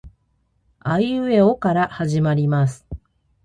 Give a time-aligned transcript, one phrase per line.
[0.79, 2.87] あいうえおから始まります